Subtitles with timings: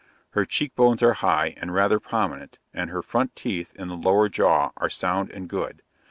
[0.31, 4.29] Her cheek bones are high, and rather prominent, and her front teeth, in the lower
[4.29, 5.83] jaw, are sound and good.